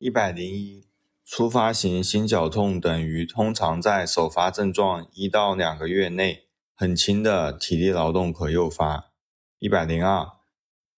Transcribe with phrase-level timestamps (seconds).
[0.00, 0.86] 一百零一，
[1.24, 9.10] 初发型心绞痛等于通常在首发症状一到两个月内，很轻的体力劳动可诱发。
[9.58, 10.34] 一百零二，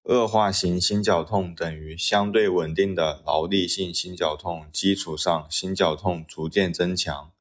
[0.02, 7.32] 恶化型心绞痛等于相对稳定的劳力性心绞痛基础上心绞痛逐渐增强，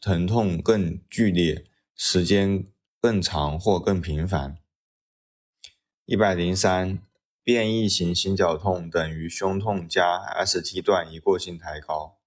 [0.00, 2.66] 疼痛更剧烈，时间
[2.98, 4.56] 更长或更频繁。
[6.06, 7.02] 一百零三。
[7.52, 12.20] 变异型心绞痛等于胸痛加 ST 段一过性抬高。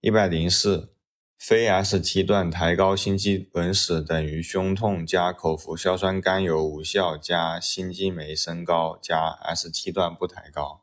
[0.00, 0.92] 一百零四，
[1.38, 10.82] 非 ST 段抬高心肌梗死等于胸痛加口服硝酸甘油无效加心肌酶升高加 ST 段不抬高。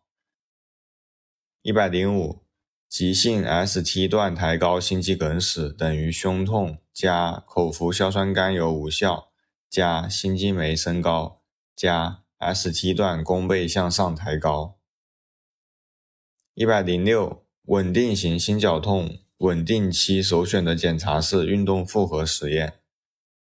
[1.62, 2.46] 一百零五，
[2.88, 9.34] 急性 ST 段抬高心肌梗死等于胸痛加口服硝酸甘油无效
[9.70, 11.42] 加心肌酶升高
[11.76, 12.24] 加。
[12.40, 14.78] ST 段弓背向上抬高。
[16.54, 22.80] 一百零六，稳定型心绞痛稳定期首选的检查是运动负荷实验。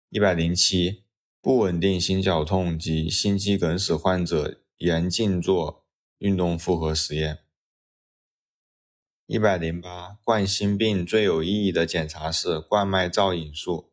[0.09, 1.03] 一百零七，
[1.39, 5.85] 不稳定心绞痛及心肌梗死患者严禁做
[6.17, 7.39] 运动负荷实验。
[9.27, 13.91] 一百零八，冠心病最有意义的检查是冠脉造影术。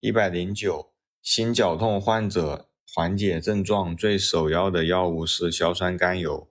[0.00, 2.68] 一百零九，心绞痛患者。
[2.96, 6.48] 缓解症状最首要的药物是硝酸甘油。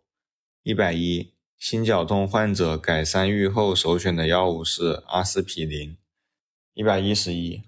[0.62, 5.98] 一百一，心绞痛患者改善愈后首选的药物是阿司匹林。
[6.76, 7.64] 一百一十一，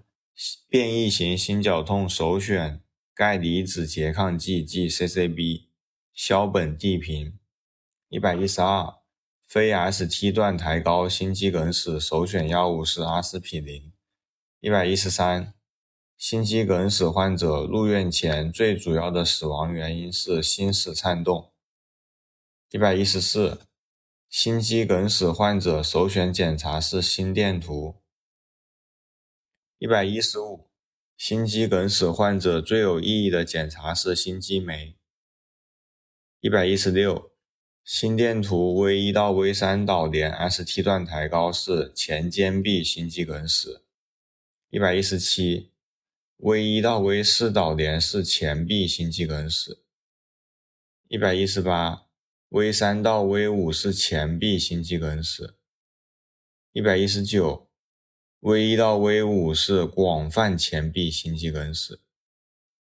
[0.70, 2.84] 变异型心绞痛首选
[3.16, 5.64] 钙离子拮抗剂即 CCB，
[6.14, 7.40] 硝苯地平。
[8.10, 8.94] 一百一十二，
[9.48, 13.92] 非 ST 段抬高心肌梗死首选药物是阿司匹林。
[14.60, 15.57] 一百一十三。
[16.18, 21.54] 心肌梗死患者入院前最主要的死亡原因是心室颤动。
[22.72, 23.62] 一百一十四，
[24.28, 28.02] 心肌梗死患者首选检查是心电图。
[29.78, 30.68] 一百一十五，
[31.16, 34.98] 心肌梗死患者最有意义的检查是心肌酶。
[36.40, 37.32] 一百一十六，
[37.84, 43.86] 心电图 V 一到 V 三导联 ST 段抬高是前间壁心肌梗死。
[44.72, 45.72] 一百一十七。
[46.40, 49.84] V 一到 V 四导联是前壁心肌梗死。
[51.08, 52.06] 一百一十八
[52.50, 55.58] ，V 三到 V 五是前壁心肌梗死。
[56.74, 57.68] 一百一十九
[58.42, 62.04] ，V 一到 V 五是广泛前壁心肌梗死。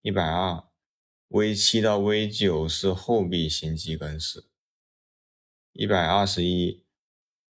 [0.03, 0.63] 一百二
[1.29, 4.47] ，V 七到 V 九是后壁心肌梗死。
[5.73, 6.85] 一百二十一，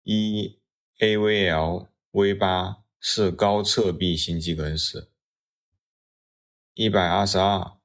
[0.03, 0.59] 一
[0.99, 5.09] AVL V 八是高侧壁心肌梗死。
[6.77, 7.77] 一百二十二，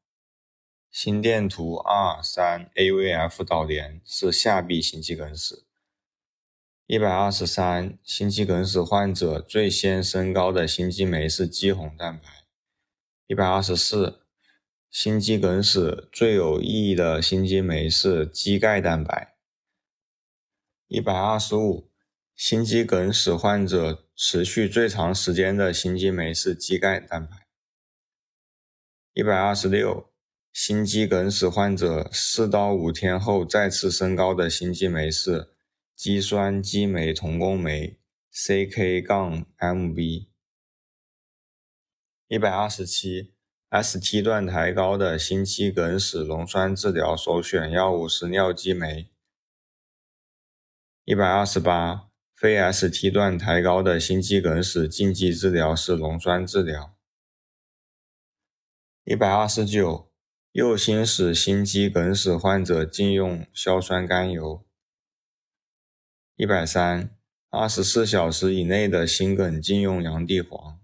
[0.90, 5.64] 心电图二三 AVF 导联是下壁心肌梗死。
[6.86, 12.28] 一百二十三，心肌梗死患者最先升高的心肌酶是肌红蛋白。
[13.28, 14.26] 一百二十四，
[14.90, 19.36] 心肌梗死最有意义的心肌酶是肌钙蛋白。
[20.88, 21.88] 一百二十五，
[22.34, 27.39] 心肌梗死患者持续最长时间的心肌酶是肌钙蛋白。
[29.12, 30.09] 一百二十六，
[30.53, 35.50] 心肌梗死患者四到五天后再次升高的心肌酶是
[35.97, 37.99] 肌酸激酶同工酶
[38.32, 40.28] （CK- 杠 MB）。
[42.28, 43.34] 一百二十七
[43.70, 49.10] ，ST 段抬高的心肌梗死溶栓治疗首选药物是尿激酶。
[51.04, 56.97] 一百二十八，非 ST 段抬高的心肌梗死禁忌治疗是溶栓治疗。
[59.10, 60.09] 一百二十九，
[60.53, 64.65] 右心室心肌梗死患者禁用硝酸甘油。
[66.37, 67.19] 一百三，
[67.49, 70.78] 二十四小时以内的心梗禁用洋地黄。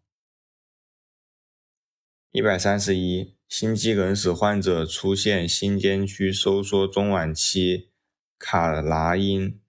[2.32, 7.92] 一百三十一，心肌梗死患者出现心间区收缩中晚期
[8.40, 9.60] 卡拉因：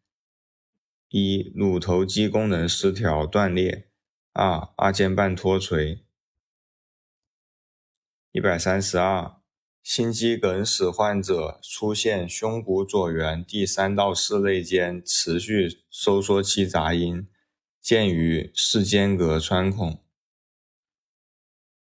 [1.10, 3.84] 一、乳头肌功能失调断裂；
[4.34, 6.07] 二、二尖瓣脱垂。
[8.38, 9.42] 一百三十二，
[9.82, 17.28] 心肌梗死患者出现胸骨左缘第三到四肋间持续收缩期杂音，
[17.82, 20.04] 见于室间隔穿孔。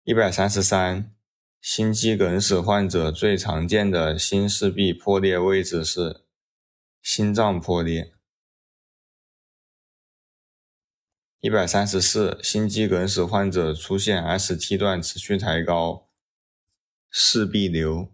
[0.04, 1.16] 一百三十三，
[1.60, 6.28] 心肌梗死患者最常见的心室壁破裂位置是
[7.02, 8.14] 心脏破裂。
[11.40, 16.04] 一百三十四，心肌梗死患者出现 ST 段持续抬高。
[17.18, 18.14] 四壁瘤。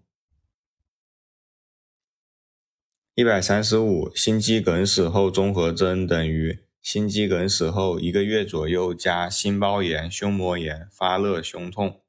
[3.16, 12.04] 一百三十五，心肌梗死后综合征等于心肌梗死后一个月左右加心包炎、胸膜炎、发热、胸痛。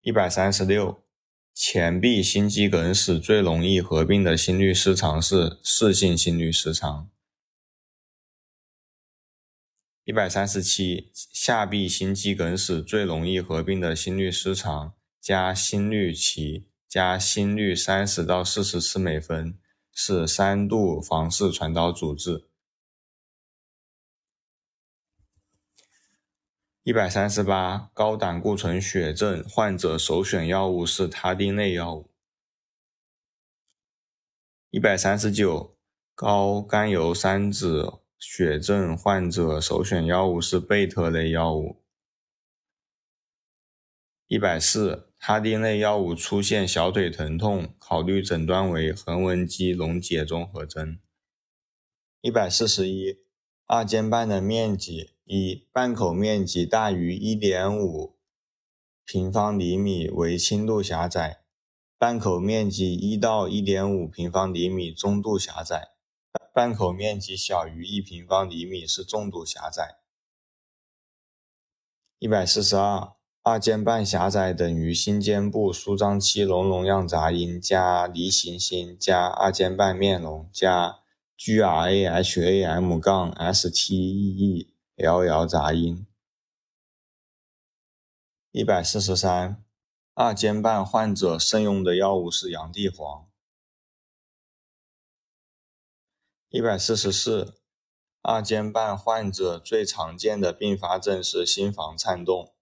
[0.00, 1.04] 一百三十六，
[1.52, 7.10] 前臂心肌梗死最容易合并的心律失常是室性心律失常。
[10.04, 16.66] 一百三十七，下臂心肌梗死最容易合并的心律失常加心律期。
[16.88, 19.56] 加心率三十到四十次每分
[19.92, 22.48] 是三度房室传导阻滞。
[26.82, 32.10] 一百三十八，高胆固醇血症患者首选药物是他汀类药物。
[34.70, 35.76] 一百三十九，
[36.14, 41.82] 高甘油三酯血症患者首选药物是贝特类药物。
[44.28, 45.08] 一百四。
[45.24, 50.98] 他汀类药物出现小腿疼痛，考虑诊断为横纹肌溶解综合征。
[52.20, 53.20] 一百四十一，
[53.66, 58.16] 二尖瓣的面积：一、瓣口面积大于一点五
[59.04, 61.44] 平方厘米为轻度狭窄；
[61.96, 65.92] 瓣口面积一到一点五平方厘米中度狭窄；
[66.52, 69.98] 瓣口面积小于一平方厘米是重度狭窄。
[72.18, 73.14] 一百四十二。
[73.44, 81.00] 二尖瓣狭窄等于心尖部舒张期隆隆样杂音加梨形心加二尖瓣面容加
[81.36, 84.68] GRAHAM 杠 STEELL
[85.48, 86.06] 杂音。
[88.52, 89.60] 一百四十三，
[90.14, 93.26] 二尖瓣患者慎用的药物是洋地黄。
[96.54, 97.54] 一百四十四，
[98.20, 102.54] 二尖瓣患者最常见的并发症是心房颤动。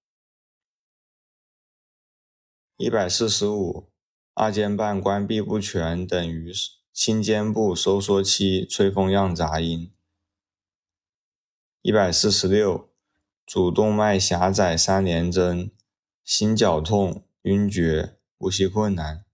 [2.77, 3.91] 一百四十五，
[4.35, 6.53] 二尖瓣关闭不全等于
[6.93, 9.93] 心尖部收缩期吹风样杂音。
[11.83, 12.89] 一百四十六，
[13.45, 15.69] 主动脉狭窄三联征，
[16.23, 19.25] 心绞痛、晕厥、呼吸困难。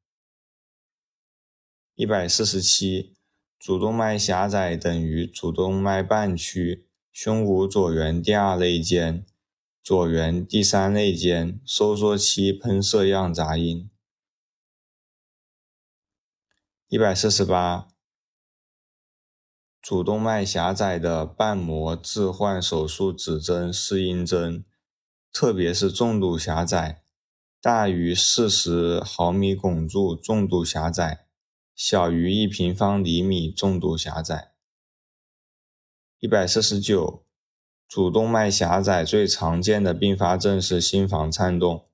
[1.94, 3.15] 一百四十七，
[3.58, 9.24] 主动脉狭窄等于主动脉瓣区胸骨左缘第二肋间。
[9.82, 13.88] 左缘第三肋间收缩期喷射样杂音。
[16.88, 17.86] 一百四十八，
[19.80, 24.64] 主动脉狭窄的瓣膜置换手术指征是阴针，
[25.32, 27.04] 特别是重度狭窄，
[27.60, 31.25] 大于四十毫米汞柱重度狭窄，
[31.76, 34.52] 小于一平方厘米重度狭窄。
[36.18, 37.22] 一百四十九。
[37.88, 41.86] 主动脉狭窄最常见的并发症是心房颤动。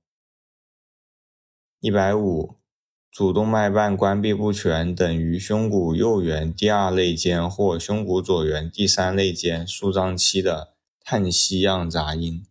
[1.80, 2.56] 一百五，
[3.10, 10.74] 主动脉瓣关闭不全等于胸骨右缘第二肋间或胸骨左缘第三肋间舒张期的
[11.04, 12.46] 叹息样杂音。